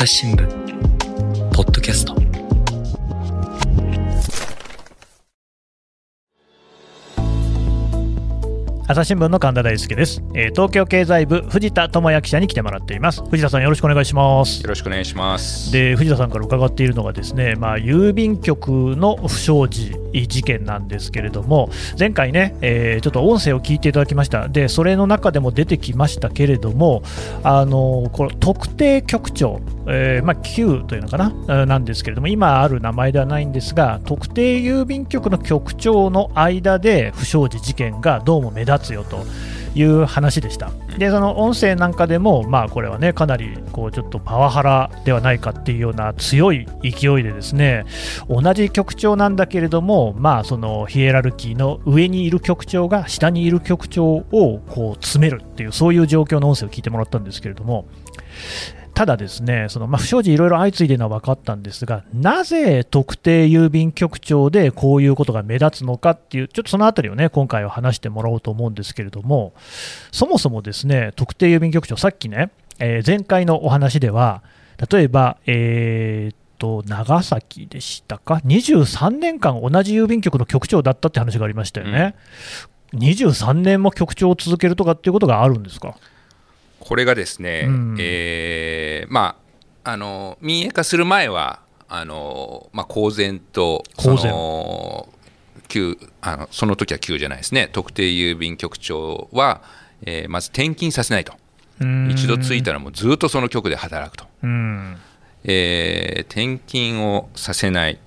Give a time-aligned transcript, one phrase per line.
[0.00, 0.46] 朝日新聞
[1.50, 2.29] ポッドキャスト。
[8.90, 13.22] 朝日新聞の神田大輔です、えー東京経済部藤田智也記者に来てもらっています。
[13.22, 14.62] 藤田さんよろしくお願いします。
[14.62, 15.70] よろしくお願いします。
[15.70, 24.48] で藤田さんから伺っているのがですね、まあ、郵便局の不祥事事件なんですけれども前回ね、えーちょっと音声を聞いていただきました。
[24.48, 27.04] でそれの中でも出てきましたけれども
[27.44, 39.24] あのこの特定局長、えーまあ、Q というのかなえーなんですけれども今ある名前ではないんですが特定郵便局の局長の間で不祥事事件がどうも目立つよと。
[39.74, 40.72] いう話でした。
[40.98, 47.84] で、その音声なんかでも、まあ、これはね、かなりこうちょっとパワハラではないかっていうような強い勢いでですね、
[48.28, 57.86] 同じ局長なんだけれども、まあ、そのヒエラルキーの上にいる局長が下にいる局長をこう詰めるっていう、そういう状況の音声を聞いてもらったんですけれども、
[59.00, 69.54] ただですね、そのまあ不祥事いろいろ相次いでるのは分かったんですが、なぜ特定郵便局長でこういうことが目立つのかっていう、ちょっとそのあたりをね、今回は話してもらおうと思うんですけれども、
[70.12, 74.42] そもそもですね、特定郵便局長、さっきね、えー前回のお話では、
[74.92, 82.16] 例えば、えーっと、長崎でしたか、23年間同じ郵便局の局長だったって話がありましたよね。
[82.92, 85.96] 23年も局長を続けるとかっていうことがあるんですか？
[86.80, 87.96] これがですね、うん。
[88.00, 89.36] えーま
[89.84, 94.18] あ、あの民営化する前は、あのまあ、公然と公然。
[94.18, 95.08] その
[95.68, 99.62] 旧あのその時は旧じゃないですね、特定郵便局長は、
[100.02, 101.32] えーまず転勤させないと、
[102.10, 104.96] 一度ついたらもうずっとその局で働くと、うん。
[105.44, 107.98] えー転勤をさせない、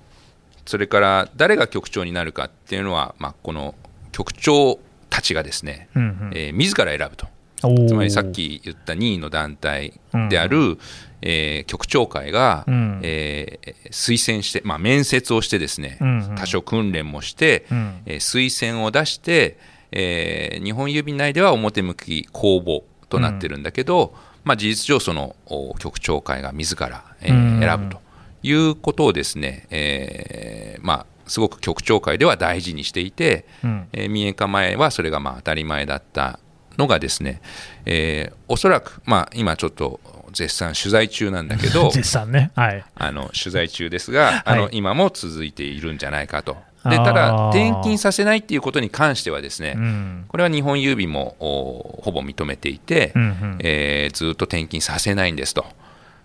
[0.66, 3.74] それから誰が局長になるかっていうのは、まあ、この
[4.12, 4.78] 局長
[5.08, 6.30] たちがですね、うんうん。
[6.34, 7.26] えー自ら選ぶと。
[7.60, 10.78] つまりさっき言った任意の団体である、
[11.22, 13.00] えー局長会が、うん。
[13.02, 16.34] えー推薦して、まあ、面接をしてですね、うんうん。
[16.36, 18.02] 多少訓練もして、うん。
[18.06, 19.58] えー推薦を出して、
[19.92, 28.00] えー日本郵便内では表向き公募となってるんだけど、まあ、事実上そのお局長会が自ら、え選ぶと
[28.42, 33.88] いうことをですね、えーまあ、すごく局長会では大事にしていて、うん。
[33.92, 36.38] えー民営化前はそれがまあ当たり前だった
[36.78, 37.40] のがですね、
[37.86, 40.00] えーおそらく、まあ、今ちょっと
[40.32, 46.56] 絶賛取材中なんだけど 絶賛ね、はい、あの取材中ですが、あのはい今も続いているんじゃないかと。
[46.90, 50.24] でただ、転勤させないっていうことに関してはですね、うん。
[50.28, 53.58] これは日本郵便もおほぼ認めていて、うんうん。
[53.60, 55.64] えーずっと転勤させないんですと。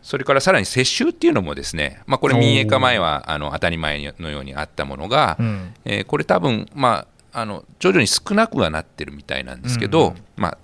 [0.01, 5.73] それからさらに接収っていうのもですね、まあ、これ民営化前はあの当たり前のようにあったものが、うん。
[5.85, 10.57] えーこれ多分、まあ、あの徐々に少なくはなってるみたいなんですけど、うんまあ、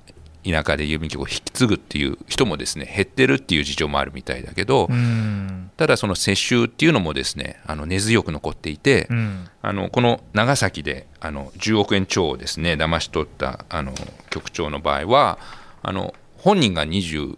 [0.43, 5.71] 田舎で郵便局を引き継ぐっていう人もですね減ってるっていう事情もあるみたいだけど、うん。
[5.77, 9.47] ただその接収っていうのもですねあの根強く残っていて、うん。
[9.61, 13.93] あのこの長崎であの10億円超をですね騙し取ったあの
[14.29, 15.39] 局長の場合は
[15.81, 17.37] あの本人が23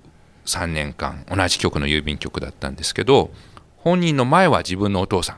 [0.67, 3.31] 年間同じ局の郵便局だったんですけど
[3.77, 5.37] 本人の前は自分のお父さん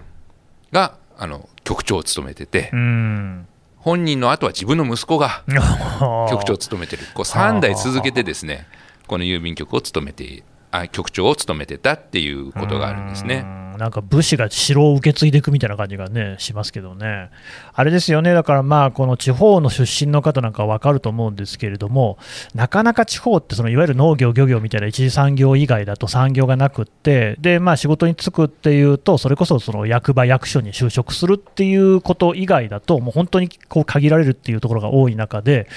[0.71, 3.47] があの局長を務めてて、うん
[3.79, 5.43] 本人の後は自分の息子が
[6.29, 7.03] 局長を局務めてる。
[7.13, 8.67] こう3代続けてですね
[9.07, 10.43] この郵便局を務めてあ
[10.91, 13.59] 局長を務めてたっていうことがあるんですね。
[13.79, 17.29] なんか武士が城を受け継いでいくみたいな感じがね、しますけどね。
[17.73, 22.17] あれですよね、だからまあ、この地方の出身の方なんかわかると思うんですけれども、
[22.53, 35.69] なかなか地方って、そのいわゆる農業、漁業みたいな一次産業以外だと産業がなくって、で、まあ仕事に就くっていうと、それこそその役場、役所に就職するっていうこと以外だと、もう本当にこう限られるっていうところが多い中で、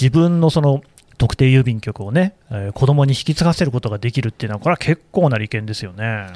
[0.00, 0.82] 自分のその、
[1.18, 6.26] 特定郵便局をね、えー子供に引き継がせることができるっていうのは、これは結構な利権ですよね。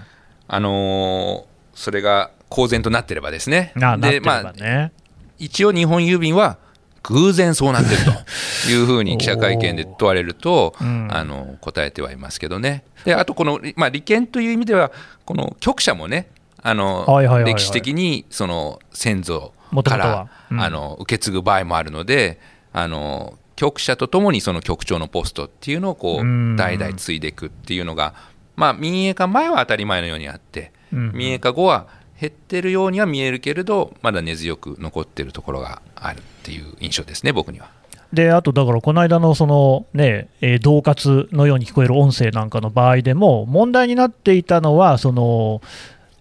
[0.48, 3.72] あのーそれが公然となってればですね。
[4.00, 4.90] で、まあ。
[5.38, 6.58] 一応日本郵便は
[7.04, 8.10] 偶然そうなってると
[8.70, 12.84] いうふうに記者会見で問われると、うんあの答えてはいますけどね。
[13.04, 14.90] で、あとこの、まあ、利権という意味では、
[15.24, 16.28] この局舎もね、
[16.62, 22.38] あのはいはいはいはい歴史的にその先祖から、うんあの受け継ぐ場合もあるので、
[22.72, 28.14] あの局舎とともにその局長のポストっていうのをこう代々継いでいくっていうのが、
[28.56, 31.86] まあ、民営化前は当たり前のようにあって、うん民営化後は
[32.18, 37.68] 減ってるようには見えるけれど、まだ根強く残ってるところがあるっていう印象ですね、僕には。
[38.14, 45.60] であと、だからこの間のその、ねえー恫喝のように聞こえる音声なんかの場合でも、問題になっていたのは、その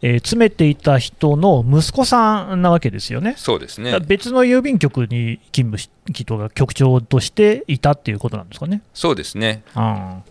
[0.02, 3.34] えー詰めていた人の息子さんなわけですよね。
[3.38, 4.00] そうですね。
[4.00, 8.82] 別の郵便局に勤務し、人が局長としていたっていうことなんですかね。
[8.94, 9.64] そうですね。
[9.76, 10.24] うん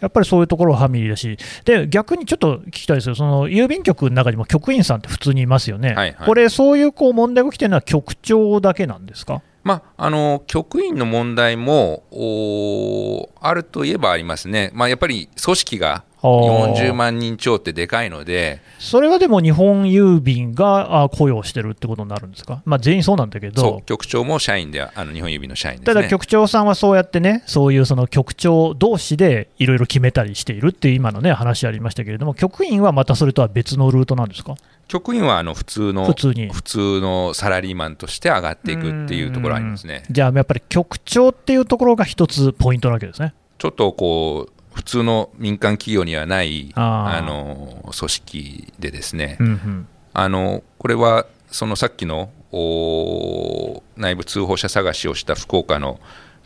[0.00, 9.42] やっぱりそういうところはファミリーだし、で逆にちょっと聞きたいですよ、その郵便局の中にも局員さんって普通にいますよね、はいはいこれ、そういうこう問題が起きてるのは局長だけなんですか？
[9.62, 26.02] まあ、あの局員の問題もおあるといえばありますね、まあ、やっぱり組織が40万人超ってでかいので、それはでも日本郵便があ雇用してるってことになるんですか、まあ、全員そうなんだけそどう、局長も社員であの日本郵便の社員ですたね。
[26.02, 34.54] だ局長さんはそうやってね、そういうその局長同士でいろいろ決めたりしているっていう今のね話ありましたけれども、局員はまたそれとは別のルートなんですか？
[34.88, 36.50] 局員はあの普通の普通に。
[36.50, 40.04] 普通のサラリーマンとして上がっていくっていうところありますね。
[40.10, 43.34] じゃあやっぱり局長っていうところが一つポイントなわけですね。
[43.58, 49.88] ちょっとこう普通の民間企業にはないあの組織でですね、うんうん。
[50.12, 56.00] あのこれはそのさっきのお内部通報者探しをした福岡の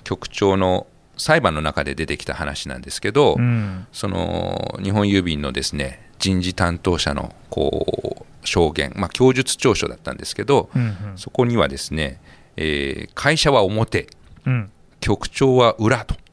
[0.05, 0.87] 局長の
[1.17, 3.87] 裁判の中で出てきた話なんですけど、うん。
[3.93, 12.21] その日本郵便のですね人事担当者のこう証言、まあ、供述調書だったんですけど、うんそこにはですね、
[12.57, 14.09] えー会社は表、
[14.47, 14.71] うん。
[15.01, 16.15] 局長は裏と。
[16.15, 16.26] うん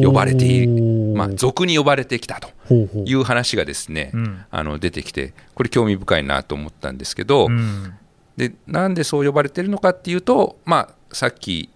[0.00, 4.44] 呼ばれてまあ、俗に呼ばれてきたという話がですね、うん。
[4.50, 7.94] あの出てきて、これ、興味深いなと思ったんですけど、うん。
[8.36, 11.68] でなんでそう呼ばれてるのかっていうと、まあ、さっき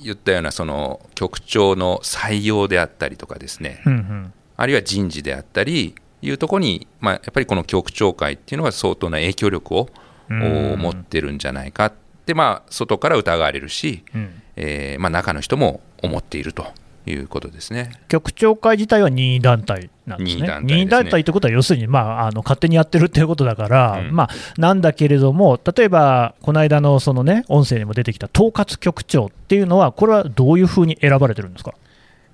[0.00, 4.32] 言ったようなその局長の採用であったりとかですね、うんうん。
[4.56, 9.88] あるいは人事であったりいうところに、まあ、やっぱりこの局長会っていうのが相当な影響力を
[10.28, 11.92] 持ってるんじゃないかっ
[12.24, 14.42] て、まあ、外から疑われるし、うん。
[14.56, 16.66] えーまあ、中の人も思っていると
[17.06, 17.92] いうことですね。
[18.08, 20.58] 局長会自体は任意団体なんですね。
[20.62, 31.74] 任意団体ねということは、要するに、まあ、あの勝手にやってるっていうことだから、うんまあ、なんだけれども、例えば、この間のそのね、音声にも出てきた統括局長っていうのは、これはどういうふうに選ばれてるんですか？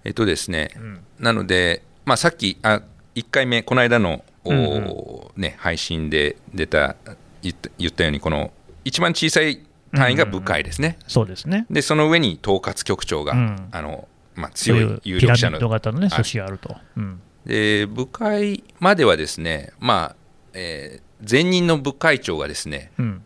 [0.04, 2.82] えっとですね、んなので、まあ、さっきあ
[3.14, 6.96] 1回目、この間の、おうんね、配信で出た
[7.42, 8.52] 言った言ったように、この
[8.84, 9.60] 一番小さい
[9.92, 11.66] 単位が部会ですね、そうですね。
[11.70, 16.10] でその上に統括局長が、うんあのまあ、そうい強いう有ピラミ力者のッド型のね、はい。
[16.10, 16.76] 組織があると。
[16.96, 17.20] うん。
[17.46, 20.16] で部会まではですね、まあ
[20.52, 23.22] えー前任の部会長がですねうん。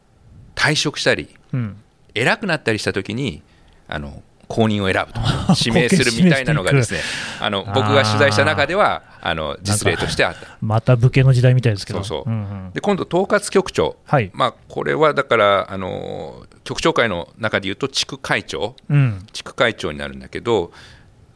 [0.56, 1.76] 退職したり、うん。
[2.14, 3.42] 偉くなったりしたときに
[3.86, 4.22] あの
[4.54, 5.20] 後任を選ぶと。
[5.58, 7.00] 指名するみたいなのがですね
[7.40, 10.56] あの僕が取材した中ではあの実例としてあった。
[10.60, 12.04] また武家の時代みたいですけど。
[12.04, 12.32] そうそう。
[12.32, 12.70] うんうん。
[12.72, 14.30] で今度、統括局長、はい。
[14.32, 18.76] まあ、これはだからあの局長会の中でいうと地区会長。
[18.88, 19.26] うん。
[19.32, 20.72] 地区会長になるんだけど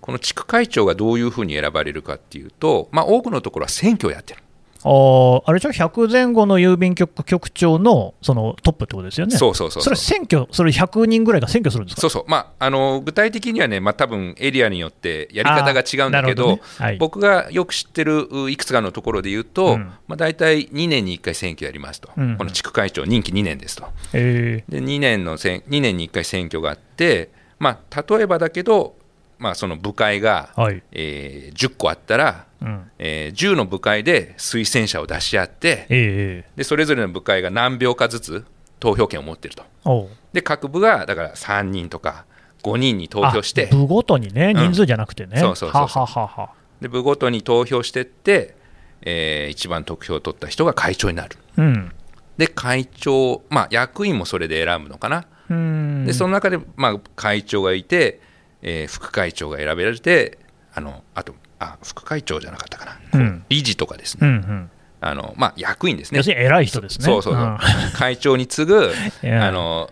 [0.00, 4.42] この地区会長がどういうふうに選ばれるかっていうと、まあ、多くのところは選挙をやってる、
[4.88, 9.36] あーあれじゃ100前後の郵便局局長のそのトップってことですよね。
[9.36, 12.00] そうそうそうそれ選挙、それ100人ぐらいが選挙するんですか？
[12.00, 16.62] そうそう、まあ、あの具体的にはね、まあ多分エリアによってやり方が違うんだけどどね。
[16.78, 16.96] はい。
[16.96, 19.92] 僕がよく知ってるういくつかのところで言うと、うん。
[20.06, 22.36] まあ、大体2年に1回選挙やりますと、うん。
[22.38, 23.84] この地区会長、任期2年ですと。
[24.14, 28.96] えで2年の選2年に1回選挙があって、まあ、例えばだけど、
[29.38, 30.82] まあ、その部会が、ーはい。
[30.92, 32.90] えー10個あったら、うん。
[32.98, 38.44] えー10の部会で推薦者を出し合ってええでそれぞれの部会が何票かずつ
[38.80, 40.08] 投票権を持っていると。
[40.32, 42.24] で各部がだから3人とか
[42.62, 44.56] 5人に投票してあ部ごとにね、ん。
[44.56, 48.54] 人数じゃなくてね、そうそうそうで部ごとに投票してって、
[49.02, 51.36] えー一番得票を取った人が会長になる。
[51.56, 51.92] うん。
[52.36, 56.04] で会長、まあ、役員もそれで選ぶのかな、うん。
[56.06, 58.20] でその中で、まあ、会長がいて、
[58.62, 60.38] えー副会長が選べられて
[60.74, 63.44] あのあとあ副会長じゃなかったかな、うん。
[63.48, 64.70] 理事とかですね、うんうん。
[65.00, 66.18] あのまあ、役員ですね。
[66.18, 67.04] 要するに偉い人ですね。
[67.04, 67.58] そうそうそう、ん。
[67.94, 68.92] 会長に次ぐ
[69.24, 69.90] あの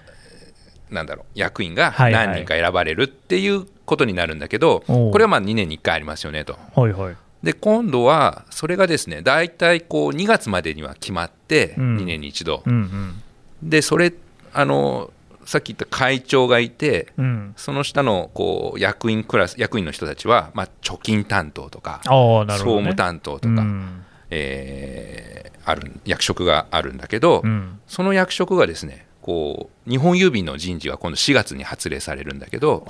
[0.90, 2.26] なんだろう役員がはいはい。
[2.28, 5.12] 何人か選ばれるっていうことになるんだけど、おう。
[5.12, 6.58] これはまあ2年に1回ありますよねと。
[6.74, 7.16] はいはい。
[7.42, 11.96] で今度はそれがですね大体こう2月までには決まってうん。
[11.98, 13.22] 2年に一度、うん。
[13.62, 14.12] でそれ
[14.52, 15.10] あの
[15.46, 22.10] さっき言った会長がいてうんうん、その下のこう役員クラス役員の人たちは、まあ、貯金担当とか、ね。
[22.10, 32.86] 総務担当とか、うんえーある役職があるんだけど、うんその役職がですねこう日本郵便の人事が今度4月に発令されるんだけど。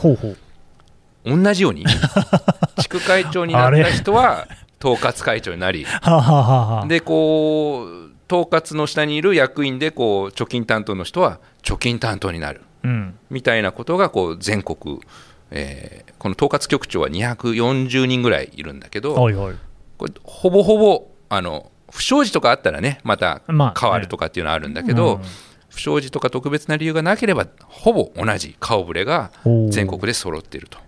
[1.25, 1.85] 同じように
[2.79, 4.47] 地区会長になった人は
[4.81, 6.87] 統括会長になりはははは。
[6.87, 12.63] でこう統括の下にいる役員でこう貯金担当の人は貯金担当になる。
[12.85, 15.01] うん、みたいなことがこう全国、
[15.51, 19.55] えーこの統括局長は240人ぐらいいるんだけど、はいはい。
[19.99, 25.23] これほぼほぼあの不祥事とかあったらねまたまあ変わるとかっていうのはあるんだけど、うん。
[25.69, 29.31] 不祥事とか特別な理由がなければほぼ同じ顔ぶれが
[29.69, 30.79] 全国で揃っていると。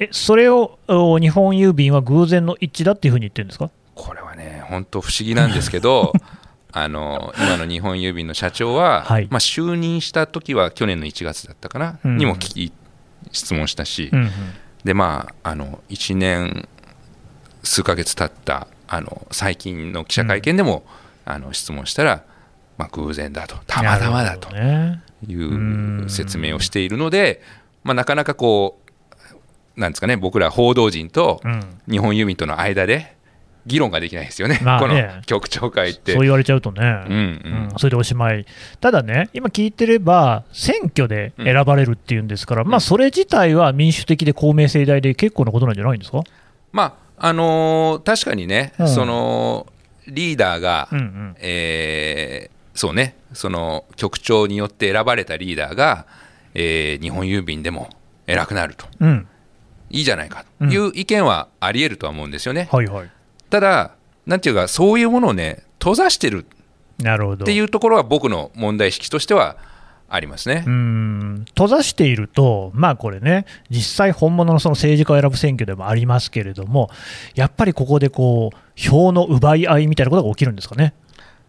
[0.00, 3.70] えそれをお日本郵便は偶然の一致だっていうふうに言ってるんですか？
[3.94, 6.12] これはね、本当不思議なんですけど、
[6.82, 9.28] あの今の日本郵便の社長は、はい。
[9.30, 12.16] まあ、就任した時は去年の1月だったかな、うん。
[12.16, 12.72] にも聞き
[13.32, 14.30] 質問したし、うんうん。
[14.84, 16.68] でまあ、あの1年
[17.62, 20.84] 数ヶ月経ったあの最近の記者会見でも、
[21.24, 22.24] あの質問したら、
[22.78, 24.54] まあ、偶然だと、たまたまだと
[25.26, 27.42] いう説明をしているので、
[27.84, 28.80] まあ、なかなかこ
[29.76, 31.60] う、なんですかね、僕ら報道陣とうん。
[31.88, 33.16] 日本郵便との間で
[33.68, 35.12] 議論ができないですよね、こまあね。
[35.16, 36.12] の局長会って。
[36.14, 37.18] そう言われちゃうとね、うんううん。
[37.68, 38.44] んそれでおしまい、
[38.80, 46.22] ただね、今聞いてれば、選挙で選ばれるっていうんですから、まあ、それ自体は民主的で公明正大で結構なことなんじゃないんですか、
[46.72, 48.88] まああのー確かにね、うん。
[48.88, 49.66] その
[50.06, 51.36] リーダーが、うんうん。
[51.40, 56.06] えーそうね、その局長によって選ばれたリーダーが、
[56.54, 57.88] えー日本郵便でも
[58.28, 59.26] 偉くなると、うん、
[59.90, 60.64] いいじゃないかと。
[60.66, 62.68] いう意見はありえるとは思うんですよね。
[62.70, 63.10] はいはい、
[63.50, 63.92] ただ、
[64.26, 66.46] なんていうか、そういうものをね、閉ざしてる。
[67.00, 69.56] っていうところは、僕の問題意識としては
[70.08, 70.64] ありますね。
[70.66, 76.90] うん閉ざしていると、まあこれね、実際、本物のその政治家を選ぶ選挙でもありますけれども、
[77.34, 80.94] やっぱりここでこう票の奪い合いみたいなことが起きるんですかね。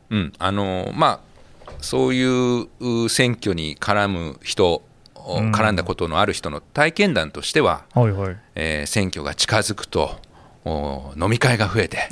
[0.09, 1.21] うんあのーま
[1.67, 4.83] あ、そういうう選挙に絡む人、
[5.15, 10.28] ん絡んだことのある人の体験談としては、はいはい、えー選挙が近づくとお
[10.65, 12.07] 飲み会が増えて。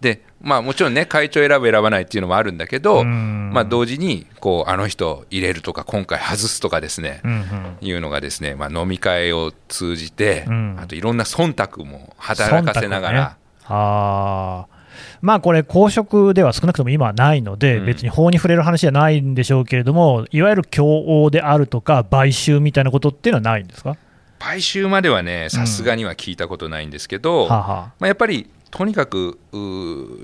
[0.00, 3.50] で、まあ、もちろんね会長選ぶ選ばないっていうのもあるんだけど、うん。
[3.52, 7.76] まあ、同時にこうあの人入れるとか今回外すとかですね、うんうん。
[7.80, 10.76] いうのがですね、まあ、飲み会を通じて、うん。
[10.80, 13.36] あといろんな忖度も働かせながら、ね。
[13.66, 14.82] あー。
[15.20, 17.86] まあこれ、公職では少なくとも今はないので、うん。
[17.86, 23.96] 別に法に触れる話じゃないんでしょうけれども、いわゆる共応であるとか、買収みたいなことっていうのはないんですか、
[24.42, 29.38] 買収まではねさすがには聞いたことないんですけど、はあはまあ、やっぱりとにかく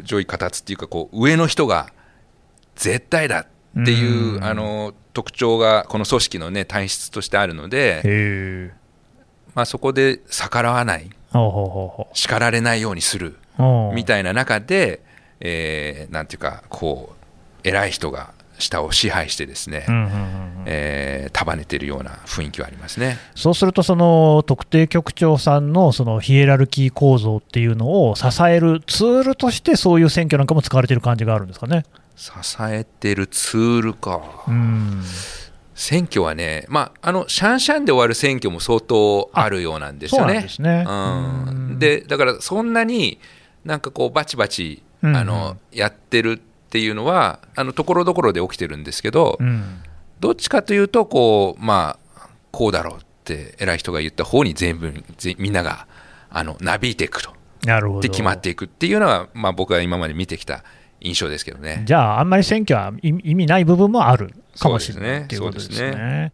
[0.03, 1.93] 上位形っていうかこう上の人が
[2.75, 3.47] 絶対だ
[3.81, 4.45] っていう、うん。
[4.45, 8.73] あの特徴がこの組織の、ね、体質としてあるのあ、で、
[9.55, 11.11] まあ、そこで逆らわない。
[12.15, 13.37] 叱られないようにする。
[13.59, 13.95] ううん。
[13.95, 15.03] みたいな中で、
[15.41, 19.87] えーなんていうかこう偉い人が下を支配してですね、
[21.33, 23.19] 束ねてるような雰囲気はありますね。
[23.35, 31.85] そうすると、その特定局長さんのそのヒエラルキー構造っていうのを支えるツールとして、そういう選挙なんかも使われてる感じがあるんですかね。
[32.17, 34.45] 支えてるツールか。
[34.49, 35.03] うん
[35.79, 40.43] 選挙はね、まあ、あのシャンシャンで終わる選挙も相当あるようなんですよね。
[40.43, 43.21] ですねうんだからそんなに
[43.65, 49.81] なんかこうバチバチうんあのやってるっていうのはあのところどころで起きてるんですけど、うん。
[50.21, 55.87] どっちかというとこうまあこうだろうって偉い人が言った方に全部ぜみんなが
[56.29, 57.33] あのなびいていくと。
[57.65, 58.01] なるほど。
[58.03, 60.63] で決まっていくっていうのは、まあ、僕が今まで見てきた
[61.01, 61.83] 印象ですけどね。
[61.87, 66.33] じゃあ、あんまり選挙は意意味ない部分もあるかもしれないとですそうですね。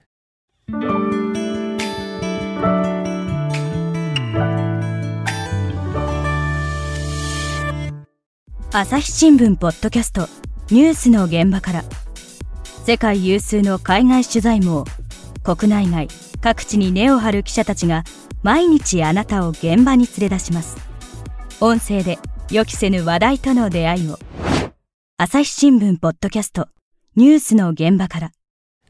[8.77, 10.29] 朝日新聞ポッドキャスト
[10.73, 11.85] ニュースの現場から。
[12.85, 14.85] 世界有数の海外取材網
[15.45, 16.09] 国内外
[16.41, 18.03] 各地に根を張る記者たちが
[18.43, 20.77] 毎日あなたを現場に連れ出します。
[21.61, 22.19] 音声で
[22.51, 24.19] 予期せぬ話題との出会いを。
[25.19, 26.67] 朝日新聞ポッドキャスト
[27.15, 28.33] ニュースの現場から。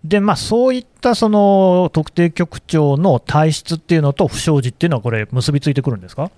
[0.02, 6.30] で、まあ、そういったその特定局長の体質っていうのと不祥事っていうのは、これ、結びついてくるんですか、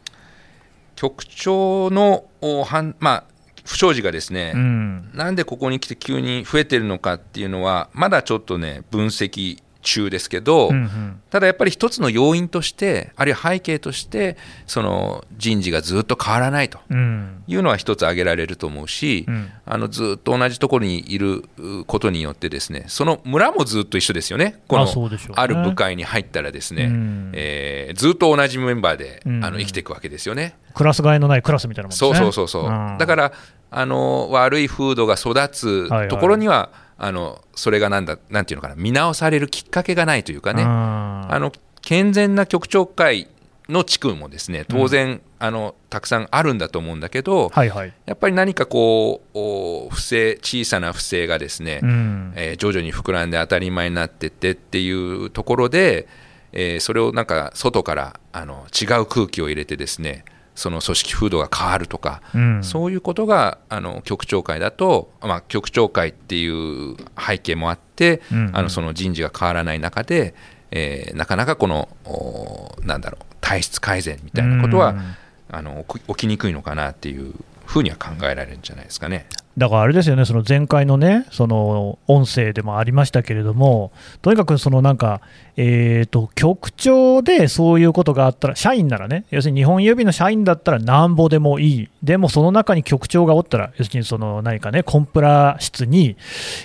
[0.96, 3.35] 局長のおはん、まあ、
[3.66, 11.20] 不祥事がですね、うん、なんでここに来て急に増えてるのかっていうのは、まだちょっとね、分析中ですけど、うんうん。
[11.30, 16.80] ただやっぱり一つの要因として、あるいは背景として、その人事がずっと変わらないと。
[16.90, 17.44] うん。
[17.46, 19.50] いうのは一つ挙げられると思うし、うん。
[19.64, 24.86] あのずっと同じところにいるうことによって、ですねその村もずっと一緒ですよね、この
[25.34, 27.30] ある部会に入ったら、ですね、うん。
[27.34, 29.44] えーずっと同じメンバーで、うん。
[29.44, 30.56] あの生きていくわけですよね。
[30.74, 32.18] クラス替えのないクラスみたいなもんですそうね。
[32.18, 32.98] そうそうそう、ん。
[32.98, 33.32] だから
[33.70, 36.08] あの悪い風土が育つはいはい。
[36.08, 43.28] ところには、あのそれがなんだなんていうのかな見直されるきっかけがないというかね、うんあの健全な局長会
[43.68, 47.92] の地区もですね当然、あのたくさんあるんだと思うんだけど、はいはい。
[48.06, 52.32] やっぱり何かこうお不正小さな不正がですね、うん。
[52.36, 56.08] えー徐々に膨らんで当たり前になってってっていうところで、
[56.52, 60.24] えーそれをなんか外からあの違う空気を入れてですね
[60.56, 62.64] その組織風土が変わるとか、うん。
[62.64, 68.56] そういうことがあの局長会だと、まあ、局長会っていう背景もあって、うんうん。
[68.56, 70.34] あのその人事が変わらない中で、
[70.72, 75.16] えーなかなかこのおなんだろう体質改善みたいなことは、うん。
[75.48, 77.32] あの起き起きにくいのかなっていう
[77.66, 79.26] ふうには考えられるんじゃないですかね。
[79.58, 85.22] だからあれですよね、その前回のね、その音声でもありましたけれども、とにかくそのなんか、
[85.56, 96.16] えーと、局長でそういうことがあったら、社員ならね、要するに日本郵便の社員だったらなんぼでもいい、でもその中に局長がおったら、要するにその何かね、コンプラ室に、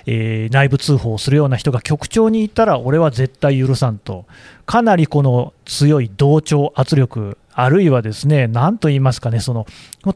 [0.05, 4.25] えー内部通報するような人が局長にいたら、俺は絶対許さんと、
[4.65, 9.65] かなりこの強い同調圧力、あるいはですね、なんと言いますかね、その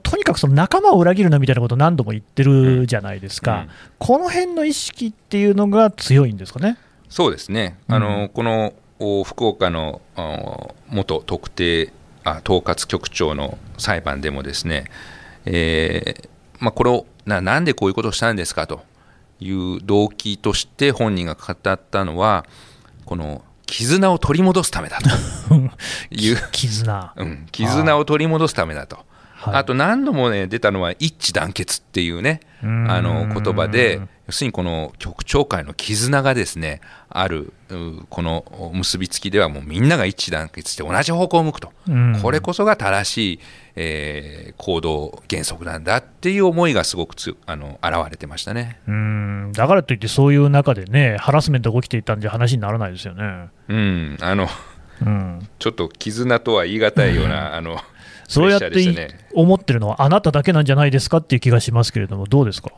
[0.01, 3.69] とにかくその仲間を裏切るなみたいなことを何度も言ってるじゃないですか、うん。
[3.99, 6.77] この辺の意識っていうのが強いんですかね？
[7.09, 11.91] そうですね、あのこのお福岡のお元特定
[12.23, 14.85] あ統括局長の裁判でもですね、
[15.45, 18.83] えーまあ、これをななんでこういうことをしたんですかと
[19.39, 22.45] いう動機として本人が語ったのは
[23.05, 25.09] この絆を取り戻すためだと
[26.11, 27.13] いう、絆。
[27.15, 28.99] うん、絆を取り戻すためだと。
[29.49, 29.55] はい。
[29.55, 41.71] あと何度もね出たのは一致団結っていうねあの言葉で要するにこの局長会の絆がですねあるうこの結びつきではもうみんなが一致団結して同じ方向を向くと。
[41.87, 42.19] うん。
[42.21, 43.39] これこそが正しい、
[43.75, 48.79] えー行動原則なんだっていう思いがすごくつあの現れてましたね。
[48.87, 49.51] うん。
[49.51, 53.49] だからといって、そういう中でね、ハラスメントが起きていたんじゃ話にならないですよね。
[53.67, 54.47] うん、あの
[55.01, 57.79] うん、 ちょっと絆とは言い難いような、 あの
[58.27, 62.71] そうやって思ってるのは、あなただけなんじゃないですかっていう気がしますけれども、どうですか？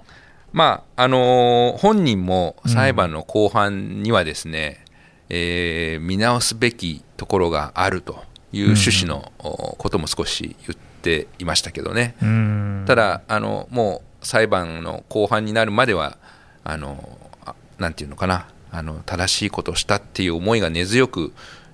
[0.53, 4.83] まああのー本人も裁判の後半にはですね、
[5.29, 12.83] えー見直すべきところがあるという趣旨のおことも少し言っていましたけどね、うん。
[12.87, 16.17] ただあの、もう裁判の後半になるまでは、
[16.63, 18.47] あのあなんていうのかな。
[18.69, 21.31] あの、正しいことをしたっていう思いが根強く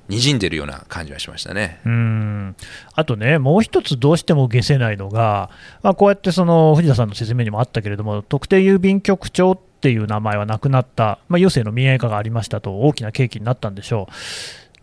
[0.09, 1.79] にじんでるような感じはしましたね。
[1.85, 2.55] うん
[2.93, 5.49] あとね、もう一つどうしても消せないのが、
[5.81, 14.07] まあ、こうやってその藤田さんの説明にもあったけれども、特定郵便局長っていう名前はなくなった、まあ、郵政の民営化がありましたと、大きな契機になったんでしょ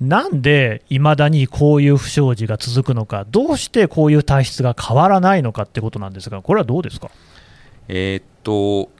[0.00, 0.04] う。
[0.04, 7.10] なんでいまだにこういう不祥事が続くのか、どうしてこういう体質が変わらないのかってことなんですが、これはどうですか、
[7.88, 8.90] えーっと、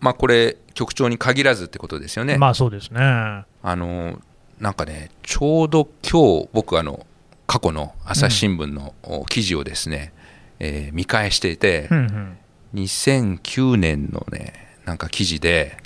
[0.00, 2.36] まあ、これ、局長に限らずってことですよね。
[2.36, 3.00] まあそうですね。
[3.00, 4.20] あの
[4.60, 7.06] なんかね、ちょうど今日僕あの
[7.46, 10.12] 過去の朝日新聞のお記事をですね、
[10.60, 12.38] えー見返していて、うんうん。
[12.74, 14.52] 2009年のね、
[14.84, 15.76] なんか記事で、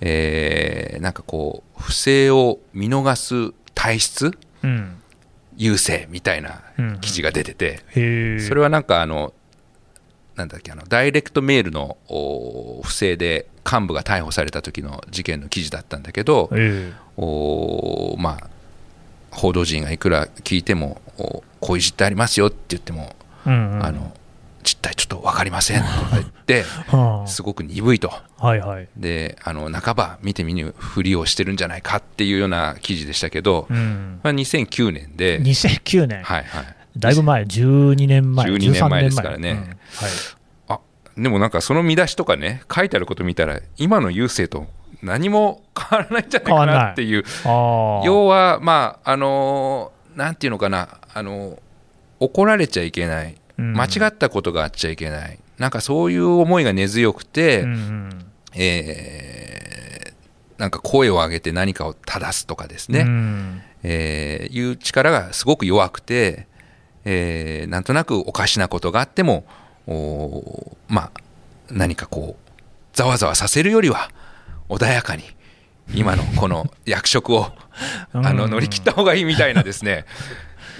[0.00, 4.30] えーなんかこう、不正を見逃す体質、
[4.62, 4.98] うん。
[5.56, 6.62] 優勢みたいな
[7.02, 9.34] 記事が出てて、へえそれはなんかあの、
[10.36, 18.48] なんだっけあのダイレクトメールのお不正で幹部が逮捕された時の事件の記事だったんだけど、えおまあ、
[19.30, 23.14] 報道陣がいくら聞いてもおこういう実態ありますよって言っても、
[23.46, 23.84] えうんうん。
[23.84, 24.12] あの
[24.64, 28.12] 実態ちょっと分かりませんとか言って はすごく鈍いと。
[28.38, 28.88] あはいはい。
[28.96, 36.64] であの半ば見て見ぬふりをしてるんじゃないかっていうような記事でしたけど、うん、まあ、2009年で、2009年、はいはい、
[36.96, 40.10] だいぶ前、12年前、12年前ですから13ねうんはい。
[40.68, 40.80] あ
[41.16, 44.66] でもなんかその見出しとかね書いてあること見たら今の郵政と
[45.02, 47.24] 何も変わらないんじゃないかなっていう。
[47.44, 51.58] 要はまああのーなんていうのかなあのー
[52.20, 53.34] 怒られちゃいけない。
[53.58, 53.72] うん。
[53.76, 58.26] 間違ったことがあっちゃいけない、なんかそういう思いが根強くて、うんうん。
[58.54, 60.12] えー
[60.58, 63.62] なんか声を上げて何かを正すとかですね、うん。
[63.82, 66.46] えーいう力がすごく弱くて、
[67.04, 69.44] えーなんとなくおかしなことがあっても
[70.88, 71.10] まあ
[71.70, 72.50] 何かこう
[72.92, 74.10] ざわざわさせるよりは
[74.68, 75.24] 穏やかに
[75.94, 77.52] 今のこの役職を
[78.14, 78.26] うん。
[78.26, 80.04] あの乗り切った方がいいみたいなですね。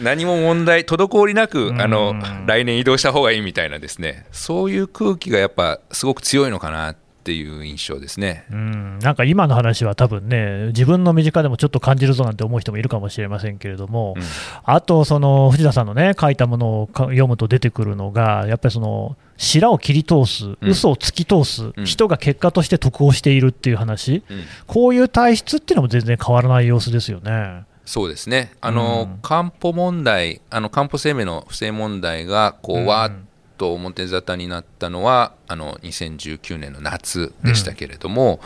[0.00, 4.26] 何も問題滞りなくあのうん来年移動した方がいいみたいなですね。
[4.32, 8.44] そういう空気がやっぱすごく強いのかなっていう印象ですね。
[8.50, 8.98] うん。
[8.98, 14.22] なんか今の話は多分ね、自分の身近でもちょっと感じるぞなんて思う人もいるかもしれませんけれども、うん。
[14.64, 20.56] あと、その藤田さんのね、書いたものをか読むと出てくるのが、やっぱりその、白を切り通す、うん。
[20.70, 21.84] 嘘を突き通すうん。
[21.84, 24.42] 人が結果として得をしているっていう話、うん。
[24.66, 27.64] こういう体質っていうのも全然変わらない様子ですよね。
[27.84, 29.18] そうですね、あの、うん。
[29.22, 32.86] かんぽ問題、あのかんぽ生命の不正問題がこう、うん。
[32.86, 33.16] わーっ
[33.56, 38.40] と表沙汰になったのは、あの2019年の夏でしたけれども、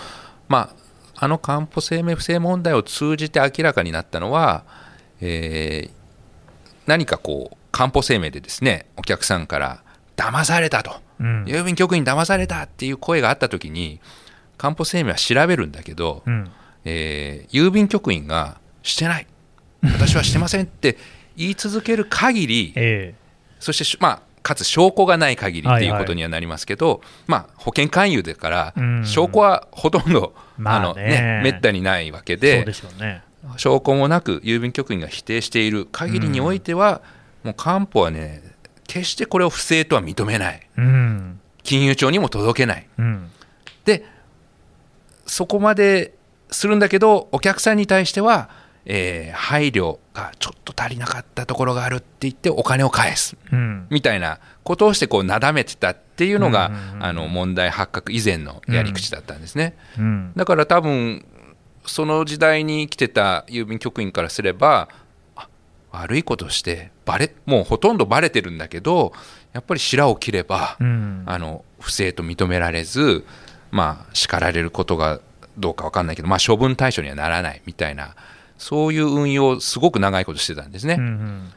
[0.49, 0.71] ま
[1.15, 4.65] あ、あのかんぽ生命不正問題を通じて明らかになったのは、
[5.21, 5.97] えー
[6.87, 9.83] 何かこう、かんぽ生命でですね、お客さんから
[10.17, 11.45] 騙されたと、うん。
[11.45, 14.01] 郵便局員騙されたっていう声があったときに、
[14.57, 16.51] かんぽ生命は調べるんだけど、うん。
[16.85, 19.27] えー郵便局員がしてない。
[19.83, 20.97] 私はしてませんって
[21.37, 23.15] 言い続ける限りえ
[23.61, 33.25] そしてし、まあ、かつ証拠がない限りっていうことにはなりますけど、まあ、保険勧誘だからうん証拠はほとんど、まあねあのね、めったにないわけでね。
[33.57, 37.03] 証拠もなく郵便局員が否定している限りにおいては、
[37.43, 38.41] もう官報はね
[38.87, 41.41] 決してこれを不正とは認めないうん。
[41.65, 43.31] 金融庁にも届けないうん。
[43.85, 44.05] で
[45.27, 46.15] そこまで
[46.53, 48.49] するんだけどお客さんに対しては、
[48.87, 53.87] えー配慮がちょっと足りなかったところがあるって言ってお金を返すうん。
[53.91, 59.77] みたいなことをしてこうなだめてたっていうのが、うんうんうんあの問題発覚以前のやり口だったんですね。
[59.99, 60.33] うん。
[60.35, 61.25] だから多分
[61.85, 64.89] その時代に来てた郵便局員からすれば
[65.37, 65.49] あ
[65.93, 69.13] 悪いことしてバレもうほとんどバレてるんだけど
[69.53, 71.23] やっぱり白を切れば、うん。
[71.27, 73.25] あの不正と認められず、
[73.71, 75.21] まあ、叱られることが
[75.59, 78.15] どうか分かんないけど、まあ、処分対象にはならないみたいな
[78.59, 80.97] そういう運用をすごく長いことしてたんですね。
[80.99, 81.53] うんうん。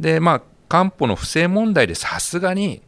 [0.00, 2.82] でまあ官報の不正問題でさすがに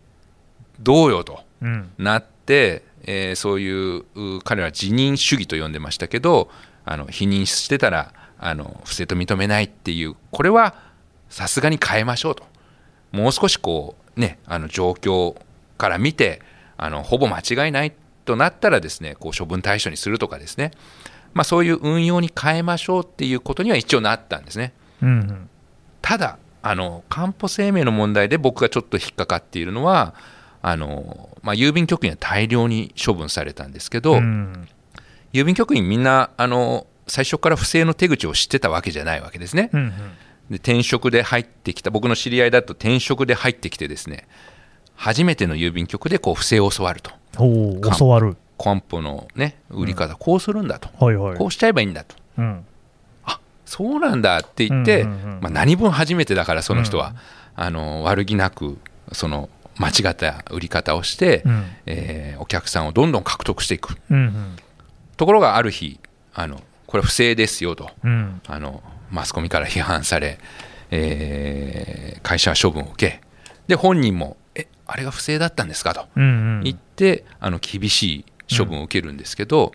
[0.80, 1.90] どうよとうん。
[1.98, 6.50] なって、えーそういうう彼らは辞任主義と呼んでましたけど
[6.84, 10.74] あの否認してたらあの不正と認めないっていうこれは
[11.30, 12.44] さすがに変えましょうと
[13.12, 15.36] もう少しこうねあの状況
[15.78, 16.42] から見て
[16.76, 17.92] あのほぼ間違いない
[18.24, 20.72] となったらですねこう処分対象にするとかですね、
[21.34, 24.72] まあ、そういう運用に変えましょうっていうことには一応なったんですね。
[25.02, 25.50] うんうん。
[26.00, 30.14] ただあのかんぽ生命の問題で僕がちょっと引っかかっているのは
[30.62, 34.68] あの、まあ、郵便局員は大量に処分されたんですけど、うん。
[35.32, 39.70] 郵便局員みんなあの最初から不正の手口を知ってたわけじゃないわけですね。
[39.72, 39.92] うんうん。
[40.50, 44.28] で転職で入ってきた僕の知り合いだと転職で入ってきてですね
[44.94, 47.10] 初めての郵便局でこう不正を教わると
[47.96, 48.36] 教わる。
[48.56, 51.36] コンポのね売り方こうするんだと、はいはい。
[51.36, 52.64] こうしちゃえばいいんだとうん。
[53.66, 57.14] そうなんだって言って、うんうんうんまあ、何分初めてだからその人は、
[57.56, 58.78] あの悪気なく
[59.12, 61.64] その間違った売り方をして、うん。
[61.86, 64.56] えーお客さんをどんどん獲得していくうんうん。
[65.16, 65.98] ところがある日
[66.34, 68.40] あのこれ不正ですよとうん。
[68.46, 70.38] あのマスコミから批判され、
[70.90, 73.20] えー会社は処分を受け
[73.66, 76.26] で本人も「えあれが不正だったんですか?」とうんう
[76.60, 76.62] ん。
[76.62, 79.72] 言ってあの厳しい処分を受けるんですけど、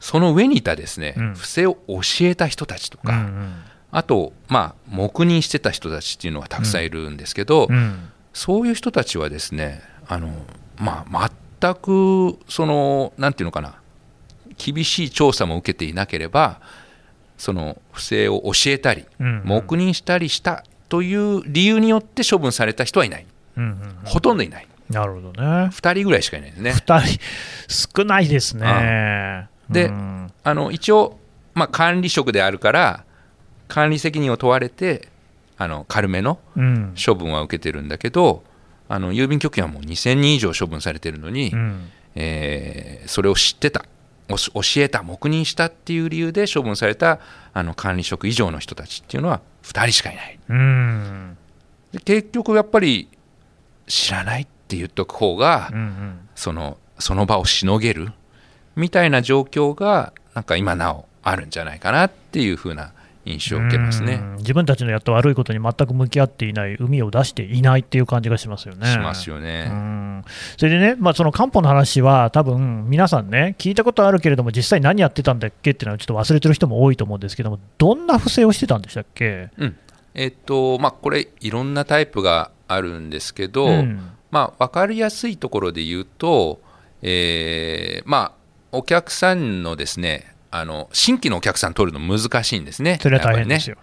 [0.00, 3.54] その上にいたですね、うん不正を教えた人たちとか、うん
[3.90, 7.68] あと、まあ、黙認してた人たちっていうのがたくさんいるんですけど。
[8.38, 10.28] そういう人たちはですねあの、
[10.76, 13.80] まあ、全くそのなんていうのかな
[14.56, 16.60] 厳しい調査も受けていなければ
[17.36, 19.42] その不正を教えたりうん。
[19.44, 23.26] 黙認したりしたという理由によって処分された人はいない。
[24.04, 25.38] ほとんどいないなるほどね。
[25.72, 26.72] 2人ぐらいしかいないですね。
[26.72, 27.20] 二人、
[27.68, 29.48] 少ないですね。
[29.70, 31.18] でうんあの一応、
[31.54, 33.04] まあ、管理職であるから
[33.66, 35.08] 管理責任を問われて
[35.58, 36.94] あの軽めのうん。
[37.04, 38.42] 処分は受けてるんだけど
[38.88, 41.90] あの郵便局員はもう2000人以上処分されてるのに、うん。
[42.14, 43.84] えーそれを知ってた
[44.28, 44.36] 教
[44.76, 47.20] えた黙認したっていう理由で処分された
[47.54, 51.38] あの管理職以上の人たちっていうのは2人しかいないうん。
[51.92, 53.08] で結局やっぱり
[53.86, 56.28] 知らないって言っとく方が、うんうん。
[56.34, 58.12] そのその場をしのげる
[58.76, 62.92] みたいな状況がなんか今なおあるんじゃないかなっていう風な
[63.24, 64.36] 印象を受けますねうん。
[64.36, 68.86] 自分たちのやった悪いことに全く向き合っていない、海を出していないっていう感じがしますよね。
[68.86, 69.64] しますようね。
[69.66, 70.24] ん
[70.56, 79.50] それでね、まあ、その漢方の話は、多分皆さんね、聞いたことあるけれども、実際何やってたんだっけっていうのは、ちょっと忘れてる人も多いと思うんですけども、どんな不正をしてたんでしたっけ？
[79.58, 79.76] うん
[80.14, 84.00] えっとまあこれいろんなタイプがあるんですけど、うん
[84.30, 86.60] まあ分かりやすいところで言うと、
[87.02, 88.38] えーまあ
[88.70, 92.98] お客さんのですねあの新規のお客さん取るの難しいんですね。
[93.00, 93.76] それは大変ですよ。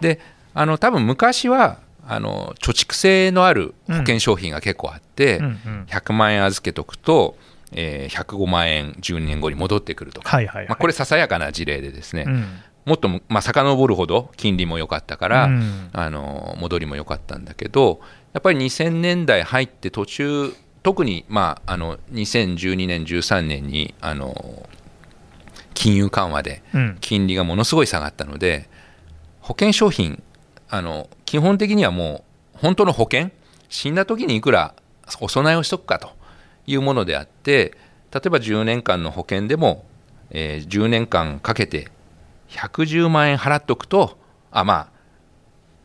[0.00, 0.20] で
[0.54, 7.36] あの多分昔はあの貯蓄性のある保険商品が結構あって、うんうん100万円預けとくと、
[7.72, 10.68] えー105万円12年後に戻ってくるとか、はいはいはい。
[10.68, 12.46] まあ、これささやかな事例でですね、うん。
[12.84, 15.90] もっとも、まあ、遡るほど金利も良かったから、うん。
[15.92, 18.00] あの戻りも良かったんだけど
[18.32, 24.68] やっぱり2000年代入って途中特に、まあ、あの2012年13年にあの
[25.74, 26.98] 金融緩和でうん。
[27.00, 28.68] 金利がものすごい下がったので
[29.40, 30.22] 保険商品
[30.68, 33.30] あの基本的にはもう本当の保険
[33.68, 34.74] 死んだ時にいくら
[35.20, 36.10] お供えをしとくかと
[36.66, 37.76] いうものであって
[38.12, 39.84] 例えば10年間の保険でも、
[40.30, 41.88] えー10年間かけて
[42.50, 44.18] 110万円払っとくと
[44.50, 44.88] あまあ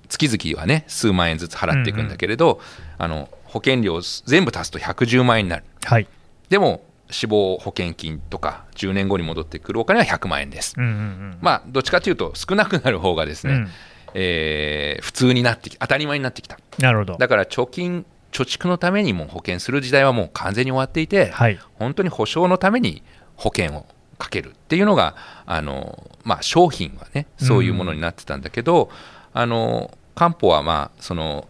[0.07, 2.59] 月々はね数万円ずつ払っていくんだけれど、
[2.97, 6.07] あの保険料を全部足すと110万円になるはい。
[6.49, 13.69] でも死亡保険金とか10年後に戻ってくるお金は100万円です、うんうんうんまあ、どっちかというと少なくなる方がですね、うん
[14.15, 17.17] えー普通になってき当たり前になってきたなるほど。
[17.17, 21.59] だから貯金貯蓄のためにも保険する時代はもう完全に終わっていて、はい。
[21.75, 23.03] 本当に保証のために
[23.35, 23.85] 保険を
[24.17, 25.15] かけるっていうのが
[25.45, 28.89] あの、まあ、商品はねそういうものになってたんだけど、
[29.37, 31.47] あの官報はまあその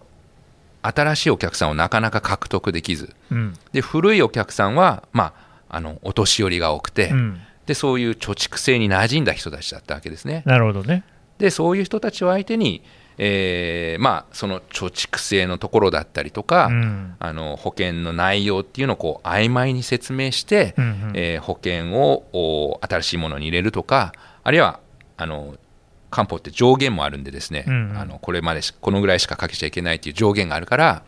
[0.82, 3.54] 新しいお客さんをなかなか獲得できずうん。
[3.74, 5.34] で古いお客さんは、ま
[5.70, 7.40] あ、あのお年寄りが多くて、うん。
[7.68, 10.42] でそういう貯蓄制に馴染んだ人たちだったわけですね。
[10.46, 11.04] なるほどね。
[11.38, 12.82] でそういう人たちを相手に、
[13.20, 17.16] えーまあ、その貯蓄制のところだったりとか、うん。
[17.20, 24.80] あの保険の内容っていうのをこう曖昧に説明して、うんうんえー保険をお新しいものに入れるとかあるいは
[25.18, 25.56] あの
[26.10, 31.04] 官報って上限もあるんでですね、うんうんあのこれまでしこのぐらいしかかけちゃいけないっていう上限があるから、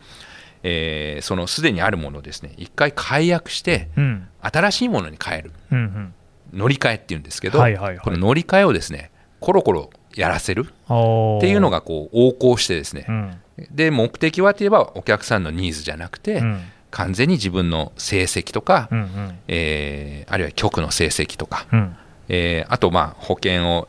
[0.62, 4.28] えーそのすでにあるものをですね一回解約してうん。
[4.40, 6.14] 新しいものに変えるうんうん。
[6.52, 13.40] 乗り換えっていうんですけど、はいはいはいこの乗り換えをですねコロコロやらせるっていうのがこう横行してですね、うん。
[13.70, 16.60] で目的はといえばお客さんのニーズじゃなくて、うん。
[16.90, 19.38] 完全に自分の成績とか、うんうん。
[19.46, 21.96] えーあるいは局の成績とか、うん。
[22.28, 23.88] えーあとまあ保険を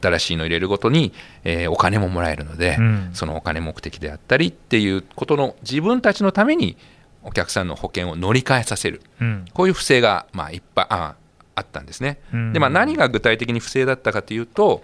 [0.00, 1.12] 新しいの入れるごとに、
[1.44, 3.10] えーお金ももらえるので、うん。
[3.12, 6.76] そのお金目的であったりっていうことの自分たちのために
[7.22, 9.00] お客さんの保険を乗り換えさせる。
[9.20, 9.44] うん。
[9.52, 11.14] こういう不正がまあいっぱいあ
[11.54, 12.18] あったんですね。
[12.32, 12.52] うん。
[12.52, 14.82] でまあ、何が具体的に不正だったかというと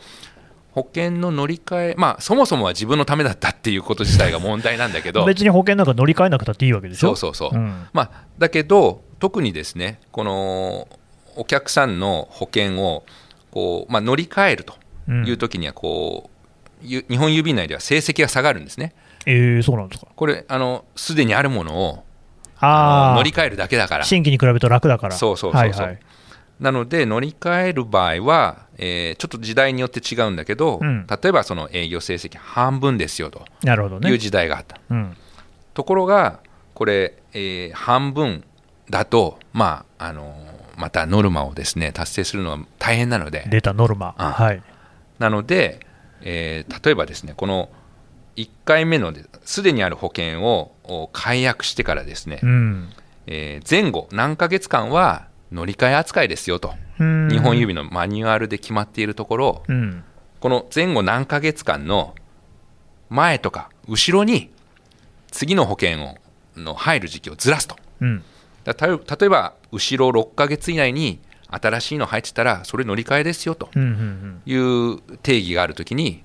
[0.72, 7.14] 保険の乗り換え、まあ、そもそもは自分のためだったっていうこと自体が問題なんだけど 別に保険なんか乗り換えなくたっていいわけでしょ？
[7.14, 7.86] そうそうそう、ん。
[7.92, 10.88] まあ、だけど特にですねこの
[11.36, 13.04] お客さんの保険を
[13.50, 14.74] こう、まあ、乗り換えると
[15.08, 18.92] いう時にはこう、ゆ日本郵便内では成績が下がるんですね
[19.26, 20.08] えー、そうなんですか。
[20.16, 22.04] これあのすでにあるものを
[22.58, 25.14] あ乗り換えるだけだから新規に比べると楽だから。
[25.14, 25.98] そうそうそうそうはいはい。
[26.60, 34.10] なので乗り換える場合は、えーちょっと時代によって違うんだけど、うん例えばその営業成績半分ですよとなるほどね。
[34.10, 35.16] いう時代があった、うん。
[35.74, 36.40] ところが
[36.74, 38.44] これ、えー半分
[38.90, 44.14] だとまああのーまたノルマをですね達成するのは大変なので出たノルマ。
[44.18, 44.62] あはい。
[45.22, 45.78] なので、
[46.22, 47.68] えー例えばですねこの
[48.34, 49.12] 1回目の
[49.44, 52.90] すでにある保険をお解約してからですね、うん。
[53.28, 60.04] えー前後何ヶ月間は乗り換え扱いですよとうん日本郵便のマニュアルで決まっているところ、うん。
[60.40, 62.16] この前後何ヶ月間の
[63.08, 64.50] 前とか後ろに
[65.30, 66.16] 次の保険を
[66.56, 67.76] の入る時期をずらすと。
[68.00, 68.24] うん。
[68.64, 71.20] だた例えば後ろ6ヶ月以内に
[71.52, 73.68] 新しいの入ってたらそれ乗り換えですよと。
[73.76, 76.22] いう定義があるときに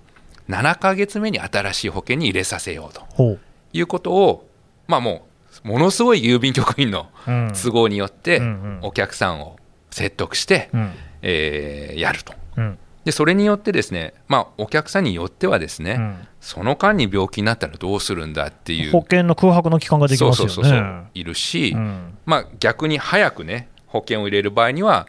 [0.50, 3.38] 7ヶ月目に新しい保険に入れさせようと。
[3.74, 4.50] いうことを
[4.88, 5.28] まあも
[5.63, 7.54] うものすごい郵便局員のうん。
[7.54, 8.42] 都合によって
[8.82, 9.58] お客さんを
[9.92, 10.92] 説得して、うん。
[11.22, 12.34] えーやると。
[12.58, 12.78] うん。
[13.08, 21.10] でそれによってですね、まあ、お客さんによってはですね、うんその間に病気になったらどうするんだっていう保険の空白の期間ができますよね。
[21.13, 25.08] いるし、うんまあ、逆に早くね保険を入れる場合には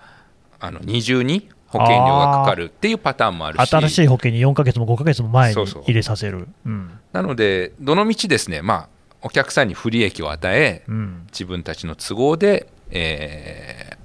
[0.60, 6.48] あの二重に保険料がかかるっていうパターンもあるし新しい保険に4ヶ月も5ヶ月も前に入れさせる。
[6.64, 6.98] うん。
[7.12, 8.88] なのでどのみちですね、まあ、
[9.22, 11.26] お客さんに不利益を与えうん。
[11.30, 13.98] 自分たちの都合で、えー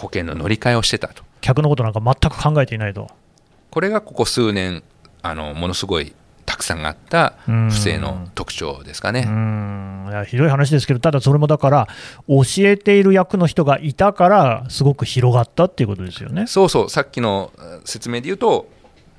[0.00, 3.10] 保険の乗り換えをしてたと客のことなんか全く考えていないと。
[3.70, 4.82] これがここ数年
[5.22, 6.14] あのものすごい
[6.50, 9.24] たくさんあった不正の特徴ですかね。
[9.24, 10.06] うん。
[10.10, 11.88] いやひどい話ですけど、ただそれもだから、
[12.26, 16.48] 教えている役の人がいたから、すごく広がったっていうことですよね。
[16.48, 18.68] そうそう、さっきのえー説明で言うと、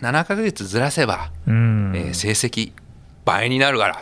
[0.02, 1.94] 7ヶ月ずらせば、うん。
[1.96, 2.74] えー成績
[3.24, 4.02] 倍になるからと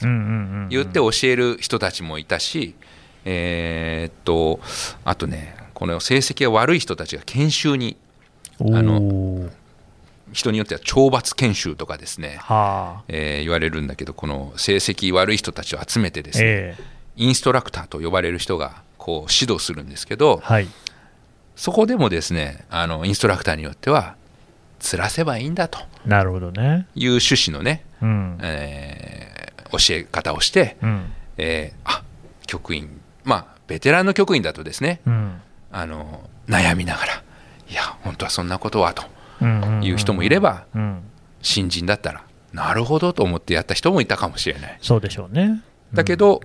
[0.69, 2.73] 言って教える人たちもいたし、
[3.25, 4.59] えーっと、
[5.05, 7.95] あとね、この成績が悪い人たちが研修に、
[8.59, 9.49] あの
[10.31, 13.03] 人によっては懲罰研修とかですね、はあ。
[13.07, 16.83] えー言われるんだけど、この成績悪い人たちを集めてですね、ええ。
[17.17, 20.67] インストラクターと呼ばれる人がこう指導するんですけど、はい。
[21.55, 24.15] そこでもですね、あのインストラクターによっては、
[24.79, 25.79] ずらせばいいんだと。
[26.05, 26.87] なるほどね。
[26.95, 28.37] いう趣旨のね、うん。
[28.41, 29.39] えー
[29.71, 31.13] 教え方をして、うん。
[31.37, 32.03] えーあ
[32.47, 35.41] 局員、まあ、ベテランの局員だとですね、うん。
[35.71, 37.23] あの悩みながら、
[37.69, 39.03] いや、本当はそんなことはと
[39.41, 41.04] いう人もいれば、うん
[41.41, 44.78] 新人だったら、なるほどと思ってやった人もいたかもしれない。
[44.82, 45.63] そうでしょうね。
[45.93, 46.41] だけど、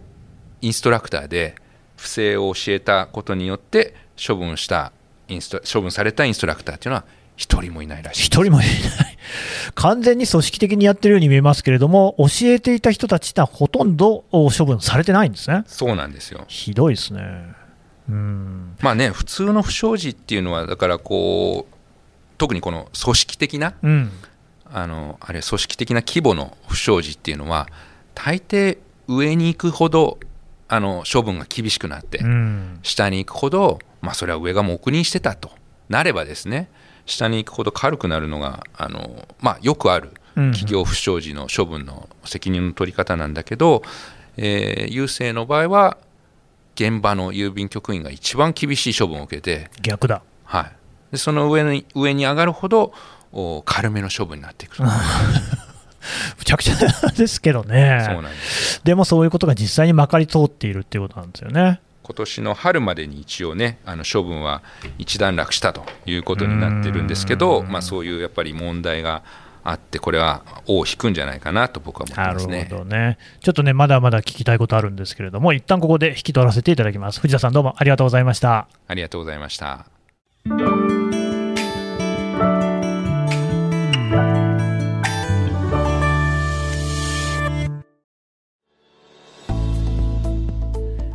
[0.60, 1.56] インストラクターで
[1.96, 4.92] 不正を教えたことによって処分した
[5.28, 7.04] インスト処分されたインストラクターっていうのは
[7.36, 8.68] 一人もいないらしい一人もいない、
[9.74, 15.64] 完全に組織的にやってるように見えますけれども、教えていた人たちってのはほとんど処分されてないんですね。
[15.66, 17.20] そうなんですよひどいですね。
[18.08, 21.73] うんまあね普通の不祥事っていうのはだからこう
[22.38, 24.10] 特にこの組織的なうん。
[24.72, 27.68] あのあれ組織的な規模の不祥事っていうのは
[28.14, 30.18] 大抵上に行くほど
[30.66, 32.80] あの処分が厳しくなって、うん。
[32.82, 35.50] 下に行くほど、まあ、それは上が黙認してたと。
[35.88, 36.70] なればですね
[37.06, 40.52] 下に行くほど軽くなるのがあの、まあ、よくあるうん。
[40.52, 43.82] 企業不祥事の処分の責任の取り方なんだけど、
[44.36, 45.96] えー郵政の場合は
[46.74, 50.22] 現場の郵便局員が一番厳しい処分を受けて、逆だ。
[50.44, 50.72] はい、
[51.14, 52.92] でその上に上に上がるほど
[53.32, 54.90] お軽めの処分になっていくと、 む
[56.44, 64.62] ちゃくちゃですけどねそうなんですでもそういうことが実際にまかり通っているっていうことなんですよね今年の春までに一応ねあの処分は
[64.98, 69.22] 一段落したということになってるんですけど、まあ、そういうやっぱり問題が
[69.64, 72.68] あってこれは尾を引くんじゃないかなと僕は思ってなるほますね。
[72.70, 73.18] どね。
[73.40, 77.20] ちょっとね、まだまだ聞きたいことあるんですけれども、一旦ここで引き取らせていただきます。
[77.20, 78.68] 藤田さん、どうもありがとうございました。
[78.86, 79.86] ありがとうございました。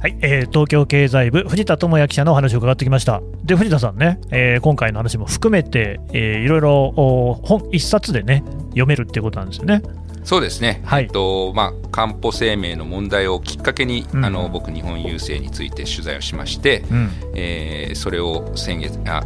[0.01, 3.21] はい、えー東京経済部、藤田智也記者のお話を伺ってきました。
[3.43, 9.81] で、藤田さんね、えー今回の話も含めて、えーいろいろお本一冊でね、読めるっていうことなんですよね。
[10.23, 17.09] そうですね、はいえっとまあ、かんぽ生命の問題をきっかけに、うんあの僕、日本郵政について取材をしまして、うん。
[17.35, 19.25] えーそれを先月あ、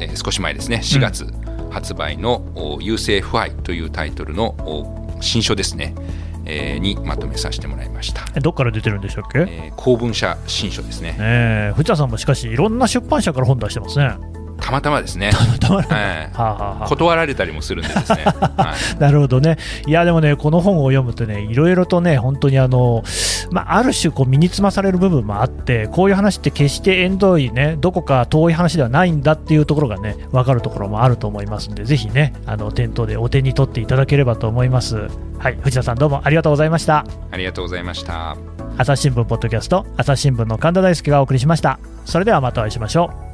[0.00, 1.26] えー少し前ですね、4月
[1.70, 5.94] 発売の「お郵政腐敗」というタイトルのお新書ですね、
[6.46, 8.22] えーにまとめさせてもらいました。
[8.34, 14.33] えどっから出てるんでしたっけ、えー公文社新書ですね、えー藤田さんもしかし、いろんな出版社から本出してますね。
[14.64, 18.24] たまたまですね、 たまらないえーはあ断られたりもするんでですね、
[18.56, 19.58] はいなるほどね。
[19.86, 23.04] いや、でもね、この本を読むとね、いろいろとね、本当にあの、
[23.50, 35.08] まあ、ある種、こう、身につまされる部分もあって、こういう話って決して縁遠いね、どこか遠い話ではないんだっていうところがね、分かるところもあると思いますんで、ぜひね、あの、店頭でお手に取っていただければと思います。
[35.38, 37.04] はい、藤田さんどうもありがとうございました。
[37.30, 38.34] ありがとうございました。
[38.78, 41.78] 朝日新聞ポッドキャスト、朝日新聞の神田大輔がお送りしました。
[42.06, 43.33] それではまたお会いしましょう。